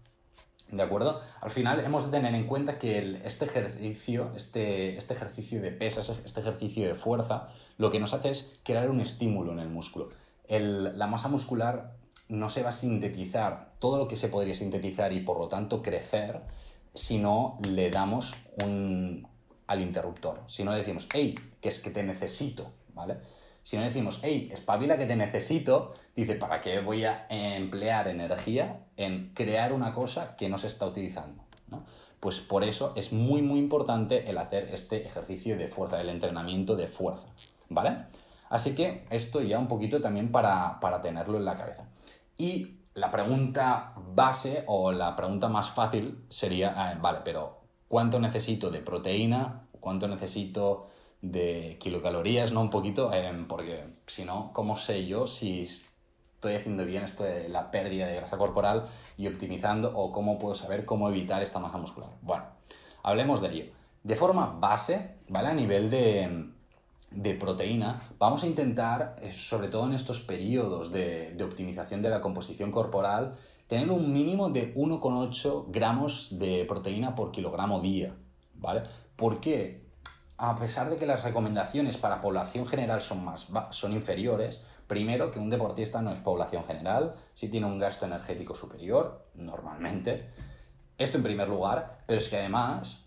¿De 0.71 0.83
acuerdo? 0.83 1.21
Al 1.41 1.51
final 1.51 1.79
hemos 1.81 2.07
de 2.07 2.11
tener 2.11 2.35
en 2.35 2.47
cuenta 2.47 2.79
que 2.79 3.21
este 3.25 3.45
ejercicio, 3.45 4.33
este, 4.35 4.97
este 4.97 5.15
ejercicio 5.15 5.63
de 5.63 5.71
pesas, 5.71 6.13
este 6.25 6.41
ejercicio 6.41 6.87
de 6.87 6.95
fuerza, 6.95 7.49
lo 7.79 7.91
que 7.93 8.01
nos 8.01 8.15
hace 8.15 8.31
es 8.31 8.59
crear 8.65 8.91
un 8.91 9.01
estímulo 9.01 9.53
en 9.53 9.61
el 9.61 9.69
músculo. 9.69 10.09
la 10.49 11.07
masa 11.07 11.29
muscular 11.29 11.95
no 12.29 12.49
se 12.49 12.63
va 12.63 12.71
a 12.71 12.73
sintetizar 12.73 13.75
todo 13.79 13.99
lo 13.99 14.09
que 14.09 14.17
se 14.17 14.29
podría 14.29 14.55
sintetizar 14.55 15.13
y 15.13 15.21
por 15.21 15.39
lo 15.39 15.49
tanto 15.49 15.83
crecer 15.83 16.41
si 16.95 17.19
no 17.19 17.59
le 17.69 17.91
damos 17.91 18.35
un, 18.65 19.29
al 19.67 19.83
interruptor. 19.83 20.43
Si 20.49 20.65
no 20.65 20.73
decimos, 20.73 21.07
hey, 21.13 21.35
que 21.61 21.69
es 21.69 21.79
que 21.79 21.91
te 21.91 22.03
necesito, 22.03 22.73
¿vale? 22.95 23.19
Si 23.67 23.77
no 23.77 23.83
decimos, 23.83 24.21
hey, 24.23 24.49
espabila 24.53 24.97
que 24.97 25.07
te 25.07 25.17
necesito, 25.17 25.93
dice, 26.15 26.37
¿para 26.37 26.61
qué 26.61 26.79
voy 26.79 27.05
a 27.05 27.27
emplear 27.29 28.07
energía 28.07 28.85
en 28.97 29.33
crear 29.35 29.73
una 29.73 29.93
cosa 29.93 30.37
que 30.37 30.49
no 30.49 30.57
se 30.57 30.69
está 30.69 30.87
utilizando? 30.87 31.43
Pues 32.21 32.39
por 32.39 32.63
eso 32.63 32.93
es 32.95 33.13
muy, 33.13 33.43
muy 33.43 33.59
importante 33.59 34.31
el 34.31 34.39
hacer 34.39 34.69
este 34.73 35.05
ejercicio 35.05 35.59
de 35.59 35.67
fuerza, 35.67 36.01
el 36.01 36.11
entrenamiento 36.11 36.77
de 36.77 36.87
fuerza, 36.87 37.27
¿vale? 37.69 38.05
Así 38.51 38.77
que 38.77 39.05
esto 39.11 39.41
ya 39.41 39.59
un 39.59 39.67
poquito 39.67 40.01
también 40.01 40.31
para, 40.31 40.79
para 40.79 41.03
tenerlo 41.03 41.37
en 41.37 41.45
la 41.45 41.57
cabeza. 41.57 41.89
Y 42.37 42.77
la 42.95 43.11
pregunta 43.11 43.95
base 44.15 44.63
o 44.69 44.93
la 44.93 45.17
pregunta 45.17 45.49
más 45.49 45.73
fácil 45.73 46.25
sería, 46.29 46.73
ah, 46.77 46.97
vale, 47.01 47.19
pero 47.25 47.63
¿cuánto 47.89 48.21
necesito 48.21 48.71
de 48.71 48.79
proteína? 48.79 49.67
¿Cuánto 49.81 50.07
necesito 50.07 50.87
de 51.23 51.77
kilocalorías, 51.81 52.53
¿no? 52.53 52.61
Un 52.61 52.71
poquito, 52.71 53.13
em, 53.13 53.47
porque 53.47 53.85
si 54.07 54.25
no, 54.25 54.51
¿cómo 54.53 54.77
sé 54.77 55.07
yo 55.07 55.27
si 55.27 55.63
estoy 55.63 56.55
haciendo 56.55 56.85
bien 56.85 57.05
esto 57.05 57.25
de 57.25 57.49
la 57.49 57.71
pérdida 57.71 58.07
de 58.07 58.17
grasa 58.17 58.37
corporal 58.37 58.87
y 59.17 59.27
optimizando 59.27 59.97
o 59.97 60.13
cómo 60.13 60.39
puedo 60.39 60.55
saber 60.55 60.85
cómo 60.85 61.09
evitar 61.09 61.43
esta 61.43 61.59
masa 61.59 61.79
muscular? 61.79 62.11
Bueno, 62.23 62.45
hablemos 63.03 63.41
de 63.41 63.49
ello. 63.49 63.65
De 64.05 64.17
forma 64.17 64.47
base, 64.61 65.17
¿vale? 65.29 65.49
A 65.49 65.55
nivel 65.55 65.91
de, 65.91 66.51
de 67.11 67.35
proteína, 67.35 68.01
vamos 68.19 68.45
a 68.45 68.47
intentar, 68.47 69.17
eh, 69.23 69.31
sobre 69.31 69.69
todo 69.69 69.87
en 69.87 69.95
estos 69.95 70.21
periodos 70.21 70.93
de, 70.93 71.33
de 71.33 71.45
optimización 71.45 72.03
de 72.03 72.11
la 72.11 72.21
composición 72.21 72.71
corporal, 72.71 73.35
tener 73.67 73.91
un 73.91 74.13
mínimo 74.13 74.51
de 74.51 74.75
1,8 74.75 75.67
gramos 75.69 76.39
de 76.39 76.65
proteína 76.67 77.15
por 77.15 77.33
kilogramo 77.33 77.81
día, 77.81 78.15
¿vale? 78.55 78.83
¿Por 79.17 79.41
qué? 79.41 79.86
A 80.39 80.55
pesar 80.55 80.91
de 80.91 80.97
que 80.97 81.07
las 81.07 81.23
recomendaciones 81.23 81.97
para 81.97 82.21
población 82.21 82.67
general 82.67 83.01
son, 83.01 83.25
más, 83.25 83.49
son 83.71 83.93
inferiores, 83.93 84.63
primero 84.87 85.31
que 85.31 85.39
un 85.39 85.49
deportista 85.51 86.03
no 86.03 86.13
es 86.13 86.19
población 86.19 86.65
general, 86.65 87.15
si 87.35 87.49
tiene 87.49 87.67
un 87.67 87.79
gasto 87.79 88.05
energético 88.05 88.55
superior, 88.55 89.27
normalmente. 89.35 90.29
Esto 90.99 91.17
en 91.17 91.23
primer 91.23 91.49
lugar, 91.49 91.99
pero 92.07 92.19
es 92.19 92.29
que 92.29 92.37
además, 92.37 93.07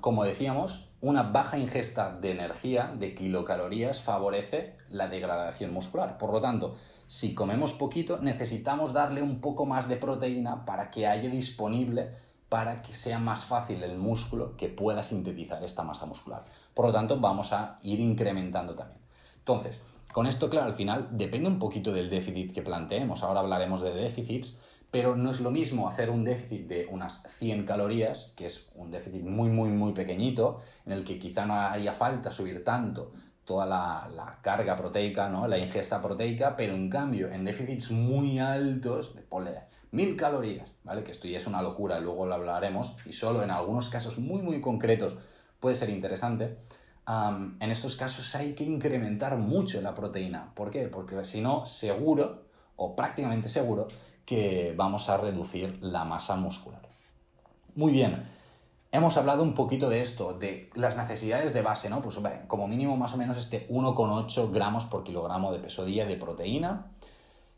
como 0.00 0.24
decíamos, 0.24 0.90
una 1.00 1.24
baja 1.24 1.58
ingesta 1.58 2.16
de 2.16 2.30
energía, 2.30 2.94
de 2.96 3.14
kilocalorías, 3.14 4.00
favorece 4.00 4.76
la 4.88 5.08
degradación 5.08 5.72
muscular. 5.72 6.18
Por 6.18 6.32
lo 6.32 6.40
tanto, 6.40 6.76
si 7.06 7.34
comemos 7.34 7.74
poquito, 7.74 8.18
necesitamos 8.20 8.92
darle 8.92 9.22
un 9.22 9.40
poco 9.40 9.66
más 9.66 9.88
de 9.88 9.96
proteína 9.96 10.64
para 10.64 10.88
que 10.88 11.06
haya 11.06 11.28
disponible 11.28 12.12
para 12.48 12.82
que 12.82 12.92
sea 12.92 13.18
más 13.18 13.44
fácil 13.44 13.82
el 13.82 13.98
músculo 13.98 14.56
que 14.56 14.68
pueda 14.68 15.02
sintetizar 15.02 15.62
esta 15.64 15.82
masa 15.82 16.06
muscular. 16.06 16.44
Por 16.74 16.86
lo 16.86 16.92
tanto, 16.92 17.18
vamos 17.18 17.52
a 17.52 17.78
ir 17.82 18.00
incrementando 18.00 18.74
también. 18.74 19.00
Entonces, 19.38 19.80
con 20.12 20.26
esto, 20.26 20.48
claro, 20.48 20.66
al 20.66 20.74
final 20.74 21.08
depende 21.10 21.48
un 21.48 21.58
poquito 21.58 21.92
del 21.92 22.08
déficit 22.08 22.52
que 22.52 22.62
planteemos. 22.62 23.22
Ahora 23.22 23.40
hablaremos 23.40 23.80
de 23.80 23.92
déficits, 23.92 24.56
pero 24.90 25.16
no 25.16 25.32
es 25.32 25.40
lo 25.40 25.50
mismo 25.50 25.88
hacer 25.88 26.08
un 26.08 26.22
déficit 26.22 26.68
de 26.68 26.86
unas 26.86 27.22
100 27.26 27.64
calorías, 27.64 28.32
que 28.36 28.46
es 28.46 28.70
un 28.76 28.92
déficit 28.92 29.24
muy, 29.24 29.48
muy, 29.50 29.70
muy 29.70 29.92
pequeñito, 29.92 30.58
en 30.86 30.92
el 30.92 31.02
que 31.02 31.18
quizá 31.18 31.46
no 31.46 31.54
haría 31.54 31.92
falta 31.92 32.30
subir 32.30 32.62
tanto 32.62 33.10
toda 33.44 33.66
la, 33.66 34.38
carga 34.40 34.76
proteica, 34.76 35.28
¿no? 35.28 35.46
la 35.48 35.58
ingesta 35.58 36.00
proteica, 36.00 36.56
pero 36.56 36.74
en 36.74 36.88
cambio 36.88 37.30
en 37.30 37.44
déficits 37.44 37.90
muy 37.90 38.38
altos, 38.38 39.14
de 39.14 39.22
ponle 39.22 39.62
mil 39.94 40.16
calorías, 40.16 40.70
¿vale? 40.82 41.02
que 41.04 41.12
esto 41.12 41.28
ya 41.28 41.38
es 41.38 41.46
una 41.46 41.62
locura, 41.62 42.00
luego 42.00 42.26
lo 42.26 42.34
hablaremos, 42.34 42.94
y 43.06 43.12
solo 43.12 43.42
en 43.42 43.50
algunos 43.50 43.88
casos 43.88 44.18
muy 44.18 44.42
muy 44.42 44.60
concretos 44.60 45.16
puede 45.60 45.74
ser 45.74 45.88
interesante, 45.88 46.58
en 47.06 47.70
estos 47.70 47.96
casos 47.96 48.34
hay 48.34 48.54
que 48.54 48.64
incrementar 48.64 49.36
mucho 49.36 49.80
la 49.82 49.94
proteína. 49.94 50.52
¿Por 50.54 50.70
qué? 50.70 50.88
Porque 50.88 51.22
si 51.24 51.40
no, 51.42 51.66
seguro, 51.66 52.44
o 52.76 52.96
prácticamente 52.96 53.48
seguro, 53.48 53.86
que 54.24 54.74
vamos 54.76 55.08
a 55.10 55.18
reducir 55.18 55.78
la 55.82 56.04
masa 56.04 56.36
muscular. 56.36 56.80
Muy 57.74 57.92
bien, 57.92 58.26
Hemos 58.94 59.16
hablado 59.16 59.42
un 59.42 59.54
poquito 59.54 59.88
de 59.88 60.02
esto, 60.02 60.34
de 60.34 60.70
las 60.76 60.96
necesidades 60.96 61.52
de 61.52 61.62
base, 61.62 61.90
¿no? 61.90 62.00
Pues 62.00 62.16
como 62.46 62.68
mínimo 62.68 62.96
más 62.96 63.12
o 63.12 63.16
menos 63.16 63.36
este 63.36 63.68
1,8 63.68 64.52
gramos 64.52 64.84
por 64.84 65.02
kilogramo 65.02 65.50
de 65.50 65.58
peso 65.58 65.84
día 65.84 66.06
de 66.06 66.14
proteína. 66.14 66.92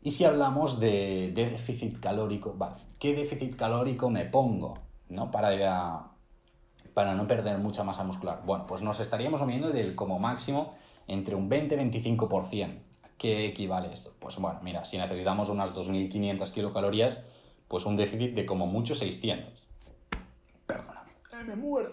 Y 0.01 0.11
si 0.11 0.25
hablamos 0.25 0.79
de 0.79 1.31
déficit 1.33 1.99
calórico, 1.99 2.53
vale, 2.55 2.77
¿qué 2.99 3.13
déficit 3.13 3.55
calórico 3.55 4.09
me 4.09 4.25
pongo? 4.25 4.79
¿no? 5.09 5.31
Para, 5.31 6.11
para 6.93 7.15
no 7.15 7.27
perder 7.27 7.57
mucha 7.57 7.83
masa 7.83 8.03
muscular. 8.03 8.43
Bueno, 8.45 8.65
pues 8.67 8.81
nos 8.81 8.99
estaríamos 8.99 9.41
moviendo 9.41 9.69
del 9.69 9.95
como 9.95 10.19
máximo 10.19 10.73
entre 11.07 11.35
un 11.35 11.49
20-25%. 11.49 12.79
¿Qué 13.17 13.47
equivale 13.47 13.91
esto? 13.91 14.13
Pues 14.19 14.37
bueno, 14.37 14.59
mira, 14.61 14.85
si 14.85 14.97
necesitamos 14.97 15.49
unas 15.49 15.73
2.500 15.73 16.53
kilocalorías, 16.53 17.19
pues 17.67 17.85
un 17.85 17.95
déficit 17.95 18.35
de 18.35 18.45
como 18.45 18.67
mucho 18.67 18.93
600 18.93 19.67
me 21.45 21.55
muero. 21.55 21.91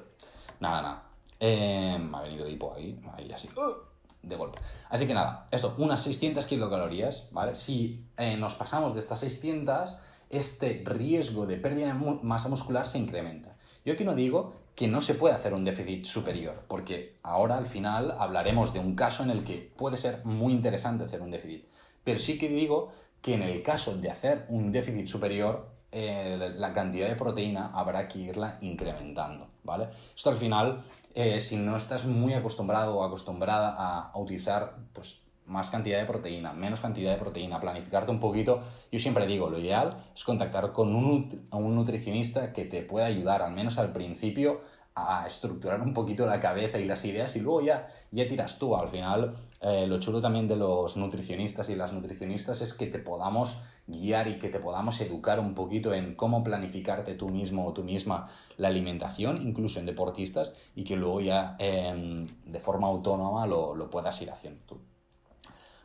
Nada, 0.61 0.83
nada. 0.83 1.03
Eh, 1.41 1.99
me 1.99 2.17
ha 2.17 2.23
venido 2.23 2.49
hipo 2.49 2.75
ahí, 2.75 2.99
ahí 3.17 3.33
así, 3.33 3.49
¡uh! 3.57 3.94
De 4.29 4.37
golpe. 4.37 4.59
Así 4.89 5.07
que 5.07 5.15
nada, 5.15 5.47
esto, 5.51 5.75
unas 5.79 6.03
600 6.03 6.47
kilocalorías, 6.47 7.29
¿vale? 7.33 7.55
Si 7.55 8.05
eh, 8.17 8.37
nos 8.37 8.55
pasamos 8.55 8.95
de 8.95 9.01
estas 9.01 9.21
600, 9.21 9.95
este 10.31 10.83
riesgo 10.85 11.47
de 11.47 11.57
pérdida 11.57 11.87
de 11.89 11.95
masa 11.95 12.49
muscular 12.49 12.87
se 12.87 12.99
incrementa. 12.99 13.57
Yo 13.85 13.93
aquí 13.93 14.05
no 14.05 14.15
digo 14.15 14.53
que 14.75 14.89
no 14.89 15.01
se 15.01 15.15
puede 15.15 15.35
hacer 15.35 15.55
un 15.55 15.65
déficit 15.65 16.05
superior, 16.05 16.65
porque 16.69 17.17
ahora 17.23 17.57
al 17.57 17.67
final 17.67 18.17
hablaremos 18.19 18.73
de 18.73 18.81
un 18.81 18.97
caso 18.97 19.23
en 19.23 19.31
el 19.31 19.45
que 19.45 19.73
puede 19.77 19.97
ser 19.97 20.25
muy 20.25 20.53
interesante 20.53 21.05
hacer 21.05 21.23
un 21.23 21.31
déficit. 21.31 21.67
Pero 22.03 22.19
sí 22.19 22.39
que 22.39 22.49
digo 22.49 22.93
que 23.25 23.33
en 23.33 23.43
el 23.43 23.63
caso 23.63 23.97
de 23.97 24.11
hacer 24.11 24.45
un 24.51 24.71
déficit 24.71 25.07
superior, 25.07 25.67
eh, 25.91 26.53
la 26.59 26.75
cantidad 26.75 27.09
de 27.09 27.17
proteína 27.17 27.71
habrá 27.73 28.07
que 28.07 28.19
irla 28.19 28.59
incrementando, 28.61 29.49
¿vale? 29.63 29.89
Esto 30.15 30.29
al 30.29 30.37
final, 30.37 30.83
eh, 31.15 31.41
si 31.41 31.57
no 31.57 31.75
estás 31.75 32.05
muy 32.05 32.35
acostumbrado 32.35 32.99
o 32.99 33.03
acostumbrada 33.03 33.75
a, 33.79 34.13
utilizar 34.19 34.75
pues, 34.93 35.23
más 35.47 35.71
cantidad 35.71 35.99
de 35.99 36.05
proteína, 36.05 36.53
menos 36.53 36.81
cantidad 36.81 37.13
de 37.13 37.19
proteína, 37.19 37.61
planificarte 37.61 38.11
un 38.11 38.21
poquito, 38.21 38.61
yo 38.93 38.99
siempre 38.99 39.27
digo, 39.27 39.49
lo 39.49 39.59
ideal 39.59 39.97
es 40.15 40.23
contactar 40.23 40.73
con 40.73 40.95
un, 40.95 41.49
un 41.51 41.75
nutricionista 41.75 42.53
que 42.53 42.67
te 42.67 42.83
pueda 42.83 43.07
ayudar, 43.07 43.41
al 43.41 43.53
menos 43.53 43.79
al 43.79 43.91
principio, 43.93 44.61
a 44.97 45.27
estructurar 45.27 45.81
un 45.81 45.93
poquito 45.93 46.25
la 46.25 46.39
cabeza 46.39 46.79
y 46.79 46.85
las 46.85 47.05
ideas 47.05 47.35
y 47.35 47.41
luego 47.41 47.61
ya, 47.61 47.89
ya 48.13 48.27
tiras 48.29 48.59
tú. 48.61 48.77
Al 48.77 48.89
final, 48.89 49.35
eh, 49.61 49.87
lo 49.89 49.99
chulo 49.99 50.21
también 50.21 50.47
de 50.47 50.55
los 50.55 50.97
nutricionistas 50.97 51.69
y 51.69 51.75
las 51.75 51.93
nutricionistas 51.93 52.61
es 52.61 52.75
que 52.75 52.87
te 52.87 53.01
podamos 53.01 53.59
guiar 53.89 54.29
y 54.29 54.39
que 54.39 54.49
te 54.49 54.61
podamos 54.61 55.01
educar 55.01 55.41
un 55.41 55.55
poquito 55.55 55.93
en 55.93 56.15
cómo 56.15 56.45
planificarte 56.45 57.15
tú 57.15 57.29
mismo 57.29 57.67
o 57.67 57.73
tú 57.73 57.83
misma 57.83 58.29
la 58.57 58.69
alimentación, 58.69 59.43
incluso 59.43 59.81
en 59.81 59.87
deportistas, 59.87 60.53
y 60.77 60.85
que 60.85 60.95
luego 60.95 61.21
ya 61.21 61.57
em, 61.59 62.29
de 62.47 62.61
forma 62.61 62.87
autónoma 62.87 63.47
lo, 63.47 63.75
lo 63.75 63.91
puedas 63.91 64.23
ir 64.23 64.31
haciendo 64.31 64.61
tú. 64.65 64.79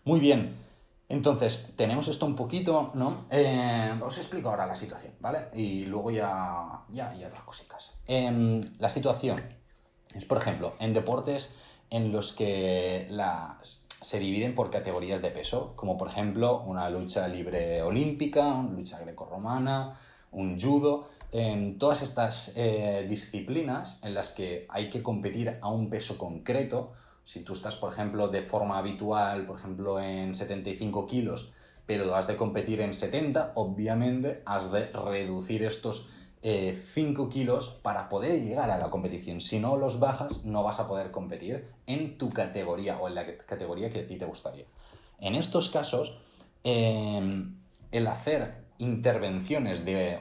Muy 0.04 0.20
bien. 0.20 0.69
Entonces, 1.10 1.74
tenemos 1.76 2.08
esto 2.08 2.28
un 2.28 2.36
poquito, 2.36 2.92
¿no? 2.94 3.26
Eh, 3.32 4.00
os 4.00 4.18
explico 4.20 4.50
ahora 4.50 4.68
la 4.68 4.76
situación, 4.76 5.14
¿vale? 5.20 5.48
Y 5.54 5.86
luego 5.86 6.12
ya, 6.12 6.84
ya, 6.90 7.12
otras 7.26 7.44
cositas. 7.44 7.96
Em, 8.06 8.62
la 8.78 8.90
situación 8.90 9.42
es, 10.14 10.24
por 10.26 10.38
ejemplo, 10.38 10.74
en 10.80 10.94
deportes 10.94 11.58
en 11.90 12.12
los 12.12 12.32
que 12.34 13.08
las, 13.10 13.88
se 14.02 14.20
dividen 14.20 14.54
por 14.54 14.70
categorías 14.70 15.24
de 15.24 15.32
peso, 15.32 15.74
como 15.76 15.98
por 15.98 16.10
ejemplo 16.10 16.62
una 16.62 16.88
lucha 16.92 17.28
libre 17.28 17.82
olímpica, 17.82 18.46
una 18.46 18.74
lucha 18.74 19.00
grecorromana, 19.00 19.94
un 20.32 20.60
judo, 20.60 21.10
en 21.32 21.78
todas 21.78 22.04
estas 22.04 22.54
eh, 22.56 23.06
disciplinas 23.08 24.00
en 24.04 24.14
las 24.14 24.32
que 24.32 24.66
hay 24.70 24.90
que 24.90 25.04
competir 25.04 25.58
a 25.62 25.70
un 25.70 25.90
peso 25.90 26.18
concreto, 26.18 26.94
si 27.30 27.42
tú 27.42 27.54
estás, 27.54 27.76
por 27.76 27.94
ejemplo, 27.94 28.28
de 28.28 28.42
forma 28.42 28.80
habitual, 28.80 29.46
por 29.46 29.56
ejemplo, 29.56 30.00
en 30.00 30.34
75 30.34 31.06
kilos, 31.06 31.52
pero 31.86 32.16
has 32.16 32.26
de 32.26 32.36
competir 32.36 32.82
en 32.82 32.92
70, 32.92 33.52
obviamente 33.54 34.42
has 34.48 34.72
de 34.72 34.88
reducir 34.88 35.62
estos 35.62 36.10
5 36.42 36.42
eh, 36.42 37.30
kilos 37.30 37.70
para 37.84 38.10
poder 38.10 38.42
llegar 38.42 38.72
a 38.72 38.80
la 38.80 38.90
competición. 38.90 39.42
Si 39.42 39.60
no 39.60 39.78
los 39.78 40.00
bajas, 40.00 40.44
no 40.44 40.64
vas 40.64 40.80
a 40.80 40.88
poder 40.88 41.12
competir 41.12 41.68
en 41.86 42.18
tu 42.18 42.32
categoría 42.32 42.98
o 42.98 43.08
en 43.08 43.14
la 43.14 43.38
categoría 43.38 43.92
que 43.92 44.00
a 44.00 44.08
ti 44.08 44.18
te 44.18 44.26
gustaría. 44.26 44.66
En 45.20 45.36
estos 45.36 45.70
casos, 45.70 46.18
em, 46.64 47.60
el 47.92 48.08
hacer 48.08 48.64
intervenciones 48.80 49.86
de, 49.86 50.18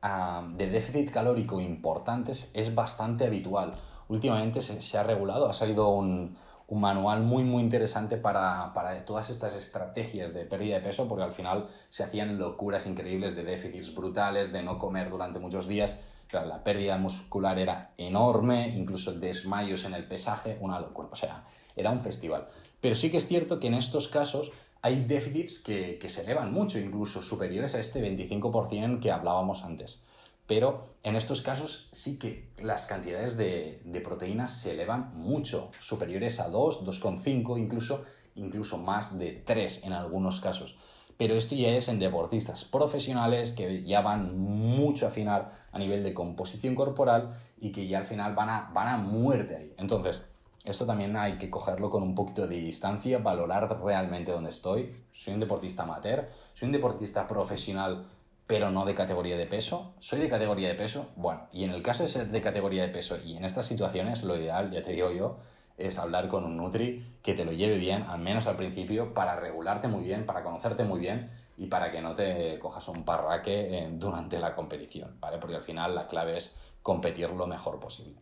ah, 0.00 0.48
de 0.56 0.70
déficit 0.70 1.10
calórico 1.10 1.60
importantes 1.60 2.50
es 2.54 2.74
bastante 2.74 3.26
habitual 3.26 3.74
últimamente 4.08 4.60
se, 4.60 4.98
ha 4.98 5.02
regulado, 5.02 5.48
ha 5.48 5.54
salido 5.54 5.88
un, 5.90 6.36
manual 6.70 7.22
muy 7.22 7.44
muy 7.44 7.62
interesante 7.62 8.18
para, 8.18 8.72
todas 9.06 9.30
estas 9.30 9.56
estrategias 9.56 10.34
de 10.34 10.44
pérdida 10.44 10.76
de 10.76 10.82
peso, 10.82 11.08
porque 11.08 11.24
al 11.24 11.32
final 11.32 11.66
se 11.88 12.04
hacían 12.04 12.38
locuras 12.38 12.86
increíbles 12.86 13.34
de 13.34 13.44
déficits 13.44 13.94
brutales, 13.94 14.52
de 14.52 14.62
no 14.62 14.78
comer 14.78 15.08
durante 15.08 15.38
muchos 15.38 15.66
días. 15.66 15.96
la 16.30 16.62
pérdida 16.62 16.98
muscular 16.98 17.58
era 17.58 17.92
enorme, 17.96 18.68
incluso 18.76 19.14
desmayos 19.14 19.84
en 19.84 19.94
el 19.94 20.06
pesaje, 20.06 20.58
una 20.60 20.78
locura. 20.78 21.08
O 21.10 21.16
sea, 21.16 21.44
era 21.74 21.90
un 21.90 22.02
festival. 22.02 22.48
Pero 22.82 22.94
sí 22.94 23.10
que 23.10 23.16
es 23.16 23.26
cierto 23.26 23.58
que 23.58 23.68
en 23.68 23.74
estos 23.74 24.08
casos 24.08 24.52
hay 24.82 25.04
déficits 25.06 25.58
que, 25.58 25.98
que 25.98 26.10
se 26.10 26.20
elevan 26.20 26.52
mucho, 26.52 26.78
incluso 26.78 27.22
superiores 27.22 27.74
a 27.74 27.78
este 27.78 28.02
25% 28.02 29.00
que 29.00 29.10
hablábamos 29.10 29.64
antes 29.64 30.02
pero 30.48 30.86
en 31.02 31.14
estos 31.14 31.42
casos 31.42 31.90
sí 31.92 32.18
que 32.18 32.48
las 32.58 32.86
cantidades 32.86 33.36
de, 33.36 33.80
proteínas 34.02 34.58
se 34.58 34.72
elevan 34.72 35.10
mucho, 35.12 35.70
superiores 35.78 36.40
a 36.40 36.48
2, 36.48 36.86
2,5, 36.86 37.58
incluso, 37.58 38.02
incluso 38.34 38.78
más 38.78 39.18
de 39.18 39.42
3 39.44 39.84
en 39.84 39.92
algunos 39.92 40.40
casos. 40.40 40.78
Pero 41.18 41.34
esto 41.34 41.54
ya 41.54 41.68
es 41.68 41.88
en 41.88 41.98
deportistas 41.98 42.64
profesionales 42.64 43.52
que 43.52 43.84
ya 43.84 44.00
van 44.00 44.38
mucho 44.38 45.04
a 45.04 45.10
afinar 45.10 45.52
a 45.70 45.78
nivel 45.78 46.02
de 46.02 46.14
composición 46.14 46.74
corporal 46.74 47.34
y 47.60 47.70
que 47.70 47.86
ya 47.86 47.98
al 47.98 48.06
final 48.06 48.34
van 48.34 48.48
a, 48.48 48.70
van 48.72 48.88
a 48.88 48.96
muerte 48.96 49.56
ahí. 49.56 49.74
Entonces, 49.76 50.24
esto 50.64 50.86
también 50.86 51.16
hay 51.16 51.36
que 51.36 51.50
cogerlo 51.50 51.90
con 51.90 52.02
un 52.02 52.14
poquito 52.14 52.46
de 52.46 52.56
distancia, 52.56 53.18
valorar 53.18 53.82
realmente 53.82 54.32
dónde 54.32 54.50
estoy. 54.50 54.94
Soy 55.12 55.34
un 55.34 55.40
deportista 55.40 55.82
amateur, 55.82 56.28
soy 56.54 56.66
un 56.66 56.72
deportista 56.72 57.26
profesional 57.26 58.06
pero 58.48 58.70
no 58.70 58.84
de 58.86 58.94
categoría 58.94 59.36
de 59.36 59.46
peso. 59.46 59.92
¿Soy 60.00 60.18
de 60.18 60.28
categoría 60.28 60.68
de 60.68 60.74
peso? 60.74 61.10
Bueno, 61.14 61.42
y 61.52 61.64
en 61.64 61.70
el 61.70 61.82
caso 61.82 62.02
de 62.02 62.08
ser 62.08 62.28
de 62.28 62.40
categoría 62.40 62.82
de 62.82 62.88
peso 62.88 63.16
y 63.24 63.36
en 63.36 63.44
estas 63.44 63.66
situaciones, 63.66 64.24
lo 64.24 64.36
ideal, 64.36 64.72
ya 64.72 64.82
te 64.82 64.92
digo 64.92 65.12
yo, 65.12 65.36
es 65.76 65.98
hablar 65.98 66.28
con 66.28 66.44
un 66.44 66.56
Nutri 66.56 67.18
que 67.22 67.34
te 67.34 67.44
lo 67.44 67.52
lleve 67.52 67.76
bien, 67.76 68.04
al 68.04 68.20
menos 68.20 68.46
al 68.46 68.56
principio, 68.56 69.12
para 69.12 69.36
regularte 69.36 69.86
muy 69.86 70.02
bien, 70.02 70.24
para 70.24 70.42
conocerte 70.42 70.82
muy 70.82 70.98
bien 70.98 71.30
y 71.58 71.66
para 71.66 71.90
que 71.90 72.00
no 72.00 72.14
te 72.14 72.58
cojas 72.58 72.88
un 72.88 73.04
parraque 73.04 73.78
eh, 73.78 73.88
durante 73.92 74.38
la 74.38 74.54
competición, 74.54 75.18
¿vale? 75.20 75.36
Porque 75.36 75.56
al 75.56 75.62
final 75.62 75.94
la 75.94 76.06
clave 76.06 76.38
es 76.38 76.56
competir 76.82 77.28
lo 77.30 77.46
mejor 77.46 77.78
posible. 77.78 78.16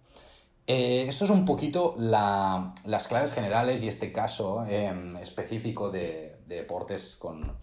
Eh, 0.66 1.06
esto 1.06 1.25
es 1.25 1.30
un 1.30 1.45
poquito 1.45 1.95
las 1.97 3.06
claves 3.06 3.33
generales 3.33 3.85
y 3.85 3.88
este 3.88 4.11
caso 4.11 4.66
em, 4.66 5.16
específico 5.18 5.90
de, 5.90 6.38
deportes 6.47 7.14
con 7.14 7.56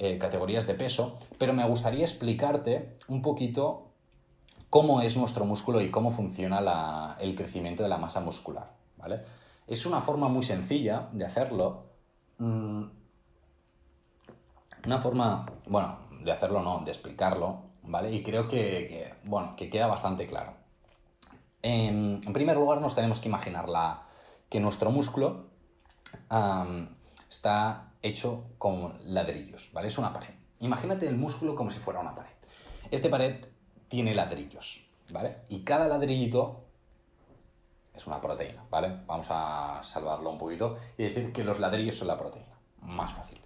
eh, 0.00 0.16
categorías 0.16 0.64
de 0.64 0.74
peso, 0.74 1.18
pero 1.38 1.52
me 1.52 1.66
gustaría 1.66 2.04
explicarte 2.04 2.96
un 3.08 3.20
poquito 3.20 3.88
cómo 4.70 5.00
es 5.00 5.16
nuestro 5.16 5.44
músculo 5.44 5.80
y 5.80 5.90
cómo 5.90 6.12
funciona 6.12 7.16
el 7.18 7.34
crecimiento 7.34 7.82
de 7.82 7.88
la 7.88 7.98
masa 7.98 8.20
muscular. 8.20 8.70
¿vale? 8.96 9.22
Es 9.66 9.86
una 9.86 10.00
forma 10.00 10.28
muy 10.28 10.44
sencilla 10.44 11.08
de 11.10 11.24
hacerlo. 11.24 11.82
Mm, 12.38 12.84
una 14.86 15.00
forma, 15.00 15.46
bueno, 15.66 15.98
de 16.22 16.30
hacerlo 16.30 16.62
no, 16.62 16.78
de 16.84 16.92
explicarlo, 16.92 17.62
¿vale? 17.82 18.12
Y 18.12 18.22
creo 18.22 18.46
que, 18.46 19.14
bueno, 19.24 19.56
que 19.56 19.68
queda 19.68 19.88
bastante 19.88 20.28
claro. 20.28 20.52
En, 21.60 22.20
primer 22.32 22.56
lugar, 22.56 22.80
nos 22.80 22.94
tenemos 22.94 23.18
que 23.18 23.28
imaginar 23.28 23.68
la, 23.68 24.06
que 24.48 24.60
nuestro 24.60 24.92
músculo 24.92 25.48
está 27.28 27.87
hecho 28.02 28.44
con 28.58 28.94
ladrillos, 29.04 29.70
¿vale? 29.72 29.88
Es 29.88 29.98
una 29.98 30.12
pared. 30.12 30.34
Imagínate 30.60 31.06
el 31.06 31.16
músculo 31.16 31.54
como 31.54 31.70
si 31.70 31.78
fuera 31.78 32.00
una 32.00 32.14
pared. 32.14 32.32
Este 32.90 33.08
pared 33.08 33.44
tiene 33.88 34.14
ladrillos, 34.14 34.86
¿vale? 35.10 35.38
Y 35.48 35.60
cada 35.60 35.88
ladrillito 35.88 36.64
es 37.94 38.06
una 38.06 38.20
proteína, 38.20 38.64
¿vale? 38.70 39.00
Vamos 39.06 39.26
a 39.30 39.80
salvarlo 39.82 40.30
un 40.30 40.38
poquito 40.38 40.76
y 40.96 41.04
decir 41.04 41.32
que 41.32 41.44
los 41.44 41.58
ladrillos 41.58 41.96
son 41.96 42.08
la 42.08 42.16
proteína. 42.16 42.56
Más 42.82 43.12
fácil, 43.12 43.40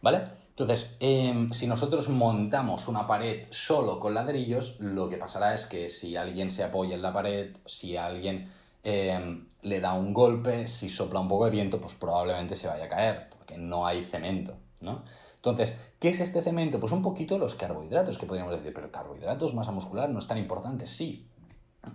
¿vale? 0.00 0.22
Entonces, 0.50 0.96
em, 1.00 1.52
si 1.52 1.66
nosotros 1.66 2.08
montamos 2.08 2.88
una 2.88 3.06
pared 3.06 3.46
solo 3.50 3.98
con 3.98 4.14
ladrillos, 4.14 4.78
lo 4.80 5.08
que 5.08 5.16
pasará 5.16 5.54
es 5.54 5.66
que 5.66 5.88
si 5.88 6.16
alguien 6.16 6.50
se 6.50 6.64
apoya 6.64 6.94
en 6.94 7.02
la 7.02 7.12
pared, 7.12 7.56
si 7.64 7.96
alguien 7.96 8.50
em, 8.82 9.46
le 9.62 9.80
da 9.80 9.94
un 9.94 10.12
golpe, 10.14 10.68
si 10.68 10.88
sopla 10.88 11.20
un 11.20 11.28
poco 11.28 11.44
de 11.44 11.50
viento, 11.50 11.80
pues 11.80 11.94
probablemente 11.94 12.56
se 12.56 12.68
vaya 12.68 12.84
a 12.84 12.88
caer, 12.88 13.26
porque 13.30 13.58
no 13.58 13.86
hay 13.86 14.02
cemento, 14.04 14.54
¿no? 14.80 15.02
Entonces, 15.36 15.74
¿qué 15.98 16.10
es 16.10 16.20
este 16.20 16.42
cemento? 16.42 16.78
Pues 16.80 16.92
un 16.92 17.02
poquito 17.02 17.38
los 17.38 17.54
carbohidratos, 17.54 18.18
que 18.18 18.26
podríamos 18.26 18.54
decir, 18.54 18.72
pero 18.74 18.90
carbohidratos, 18.92 19.54
masa 19.54 19.72
muscular, 19.72 20.10
no 20.10 20.18
es 20.18 20.26
tan 20.26 20.38
importante, 20.38 20.86
sí. 20.86 21.26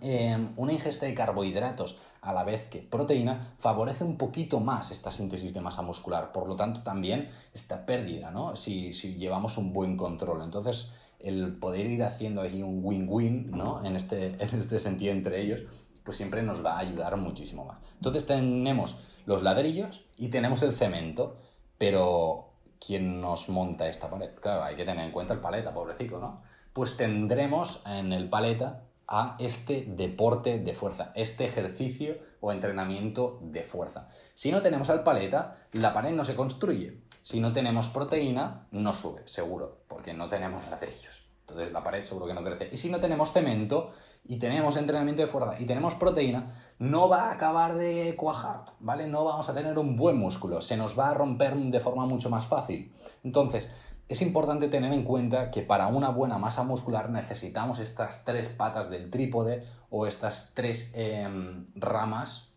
Em, 0.01 0.49
una 0.57 0.73
ingesta 0.73 1.05
de 1.05 1.13
carbohidratos 1.13 1.99
a 2.21 2.33
la 2.33 2.43
vez 2.43 2.65
que 2.65 2.79
proteína 2.79 3.53
favorece 3.59 4.03
un 4.03 4.17
poquito 4.17 4.59
más 4.59 4.89
esta 4.89 5.11
síntesis 5.11 5.53
de 5.53 5.61
masa 5.61 5.83
muscular, 5.83 6.31
por 6.31 6.47
lo 6.47 6.55
tanto 6.55 6.81
también 6.81 7.29
esta 7.53 7.85
pérdida, 7.85 8.31
¿no? 8.31 8.55
Si, 8.55 8.91
llevamos 8.91 9.59
un 9.59 9.73
buen 9.73 9.95
control. 9.95 10.41
Entonces, 10.41 10.91
el 11.19 11.55
poder 11.57 11.85
ir 11.85 12.03
haciendo 12.03 12.41
aquí 12.41 12.63
un 12.63 12.79
win-win, 12.83 13.51
¿no? 13.51 13.85
En 13.85 13.95
este, 13.95 14.25
en 14.39 14.59
este 14.59 14.79
sentido 14.79 15.11
entre 15.11 15.41
ellos, 15.41 15.61
pues 16.05 16.15
siempre 16.15 16.43
nos 16.43 16.63
va 16.63 16.75
a 16.75 16.79
ayudar 16.79 17.17
muchísimo 17.17 17.65
más. 17.65 17.79
Entonces 17.95 18.25
tenemos 18.27 18.97
los 19.25 19.41
ladrillos 19.41 20.05
y 20.17 20.29
tenemos 20.29 20.61
el 20.61 20.71
cemento, 20.71 21.37
pero 21.77 22.51
¿quién 22.79 23.19
nos 23.19 23.49
monta 23.49 23.89
esta 23.89 24.09
pared? 24.09 24.29
Claro, 24.35 24.63
hay 24.63 24.75
que 24.75 24.85
tener 24.85 25.03
en 25.03 25.11
cuenta 25.11 25.33
el 25.33 25.41
paleta, 25.41 25.73
pobrecito, 25.73 26.19
¿no? 26.19 26.43
Pues 26.71 26.95
tendremos 26.95 27.81
en 27.85 28.13
el 28.13 28.29
paleta 28.29 28.83
a 29.07 29.35
este 29.39 29.85
deporte 29.87 30.59
de 30.59 30.73
fuerza, 30.73 31.11
este 31.15 31.45
ejercicio 31.45 32.17
o 32.39 32.51
entrenamiento 32.51 33.39
de 33.41 33.63
fuerza. 33.63 34.07
Si 34.35 34.51
no 34.51 34.61
tenemos 34.61 34.89
al 34.89 35.03
paleta, 35.03 35.53
la 35.71 35.93
pared 35.93 36.11
no 36.11 36.23
se 36.23 36.35
construye. 36.35 37.01
Si 37.23 37.39
no 37.39 37.51
tenemos 37.51 37.89
proteína, 37.89 38.67
no 38.71 38.93
sube, 38.93 39.21
seguro, 39.25 39.79
porque 39.87 40.13
no 40.13 40.27
tenemos 40.27 40.67
ladrillos. 40.69 41.23
Entonces 41.47 41.71
la 41.71 41.83
pared 41.83 42.01
seguro 42.01 42.25
que 42.25 42.33
no 42.33 42.43
crece. 42.43 42.69
Y 42.71 42.77
si 42.77 42.89
no 42.89 42.99
tenemos 42.99 43.31
cemento 43.31 43.91
y 44.23 44.37
tenemos 44.39 44.77
entrenamiento 44.77 45.21
de 45.21 45.27
fuerza 45.27 45.59
y 45.59 45.65
tenemos 45.65 45.93
proteína, 45.93 46.47
no 46.79 47.07
va 47.07 47.29
a 47.29 47.33
acabar 47.33 47.75
de 47.75 48.15
cuajar, 48.17 48.65
¿vale? 48.79 49.05
No 49.05 49.23
vamos 49.23 49.47
a 49.47 49.53
tener 49.53 49.77
un 49.77 49.95
buen 49.95 50.17
músculo, 50.17 50.59
se 50.61 50.75
nos 50.75 50.97
va 50.97 51.09
a 51.09 51.13
romper 51.13 51.55
de 51.55 51.79
forma 51.79 52.07
mucho 52.07 52.31
más 52.31 52.47
fácil. 52.47 52.91
Entonces, 53.23 53.69
es 54.09 54.23
importante 54.23 54.69
tener 54.69 54.91
en 54.91 55.03
cuenta 55.03 55.51
que 55.51 55.61
para 55.61 55.85
una 55.85 56.09
buena 56.09 56.39
masa 56.39 56.63
muscular 56.63 57.11
necesitamos 57.11 57.77
estas 57.77 58.25
tres 58.25 58.49
patas 58.49 58.89
del 58.89 59.11
trípode 59.11 59.63
o 59.91 60.07
estas 60.07 60.51
tres 60.55 60.93
em, 60.95 61.67
ramas 61.75 62.53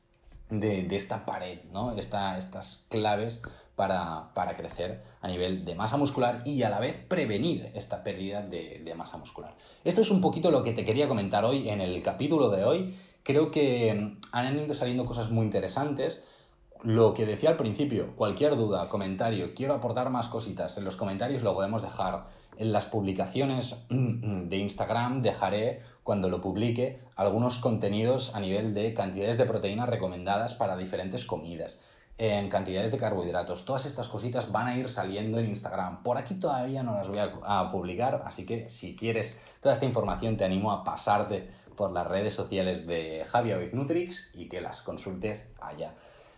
de, 0.49 0.87
esta 0.97 1.27
pared, 1.27 1.63
¿no? 1.73 1.93
estas 1.93 2.87
claves 2.89 3.43
para, 3.79 4.57
crecer 4.57 5.05
a 5.23 5.29
nivel 5.29 5.65
de 5.65 5.77
masa 5.77 5.97
muscular 5.97 6.43
y 6.45 6.65
a 6.65 6.69
la 6.69 6.81
vez 6.81 6.99
prevenir 6.99 7.71
esta 7.75 8.03
pérdida 8.03 8.43
de, 8.43 8.83
de 8.85 8.95
masa 8.95 9.17
muscular. 9.17 9.55
Esto 9.85 10.01
es 10.01 10.11
un 10.11 10.21
poquito 10.21 10.51
lo 10.51 10.65
que 10.65 10.73
te 10.73 10.85
quería 10.85 11.07
comentar 11.07 11.45
hoy 11.45 11.69
en 11.71 11.81
el 11.81 12.03
capítulo 12.03 12.51
de 12.51 12.65
hoy. 12.65 12.97
Creo 13.23 13.53
que 13.53 13.91
em, 13.91 14.19
han 14.33 14.59
ido 14.59 14.75
saliendo 14.75 15.07
cosas 15.07 15.31
muy 15.31 15.47
interesantes 15.47 16.23
lo 16.83 17.13
que 17.13 17.27
decía 17.27 17.51
al 17.51 17.57
principio, 17.57 18.15
cualquier 18.15 18.57
duda, 18.57 18.89
comentario, 18.89 19.53
quiero 19.55 19.75
aportar 19.75 20.11
más 20.11 20.29
cositas, 20.29 20.79
en 20.79 20.85
los 20.85 20.97
comentarios 20.97 21.43
lo 21.43 21.55
podemos 21.55 21.83
dejar. 21.83 22.27
En 22.57 22.73
las 22.73 22.87
publicaciones 22.87 23.85
de 23.91 24.57
Instagram 24.57 25.23
dejaré, 25.23 25.83
cuando 26.05 26.29
lo 26.29 26.41
publique, 26.41 27.01
algunos 27.17 27.59
contenidos 27.59 28.35
a 28.35 28.41
nivel 28.41 28.75
de 28.75 28.95
cantidades 28.95 29.39
de 29.39 29.45
proteínas 29.45 29.89
recomendadas 29.89 30.55
para 30.55 30.77
diferentes 30.77 31.25
comidas, 31.25 31.79
en 32.19 32.49
cantidades 32.49 32.91
de 32.91 32.99
carbohidratos. 32.99 33.65
Todas 33.65 33.87
estas 33.87 34.09
cositas 34.09 34.51
van 34.51 34.67
a 34.67 34.77
ir 34.77 34.89
saliendo 34.89 35.39
en 35.39 35.47
Instagram. 35.47 36.03
Por 36.03 36.19
aquí 36.19 36.35
todavía 36.35 36.83
no 36.83 36.95
las 36.95 37.09
voy 37.09 37.19
a, 37.21 37.71
publicar, 37.71 38.23
así 38.27 38.45
que 38.45 38.69
si 38.69 38.97
quieres 38.97 39.39
toda 39.61 39.73
esta 39.73 39.87
información 39.87 40.37
te 40.37 40.45
animo 40.45 40.73
a 40.73 40.83
pasarte 40.83 41.49
por 41.77 41.93
las 41.93 42.07
redes 42.07 42.35
sociales 42.35 42.89
de 42.89 43.25
Javier 43.25 43.73
Nutrix 43.73 44.33
y 44.35 44.49
que 44.49 44.61
las 44.61 44.83
consultes 44.83 45.53
allá. 45.61 45.95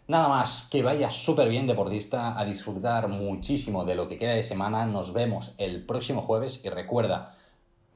Nada 0.07 0.29
más, 0.29 0.69
que 0.71 0.83
vaya 0.83 1.09
súper 1.09 1.49
bien 1.49 1.67
deportista, 1.67 2.39
a 2.39 2.45
disfrutar 2.45 3.09
muchísimo 3.09 3.85
de 3.85 3.95
lo 3.95 4.07
que 4.07 4.19
queda 4.19 4.33
de 4.33 4.43
semana. 4.43 4.85
Nos 4.85 5.13
vemos 5.13 5.55
el 5.57 5.87
próximo 5.87 6.21
jueves 6.21 6.65
y 6.65 6.69
recuerda, 6.69 7.37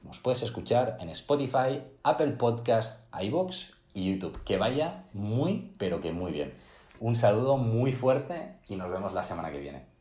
nos 0.01 0.21
puedes 0.21 0.41
escuchar 0.41 0.97
en 1.01 1.09
Spotify, 1.09 1.83
Apple 2.03 2.31
Podcast, 2.31 3.03
iBox 3.21 3.73
y 3.93 4.11
YouTube. 4.11 4.41
Que 4.43 4.57
vaya 4.57 5.03
muy, 5.13 5.73
pero 5.77 5.99
que 5.99 6.13
muy 6.13 6.31
bien. 6.31 6.53
Un 6.99 7.15
saludo 7.15 7.57
muy 7.57 7.91
fuerte 7.91 8.55
y 8.67 8.75
nos 8.75 8.89
vemos 8.89 9.13
la 9.13 9.23
semana 9.23 9.51
que 9.51 9.59
viene. 9.59 9.94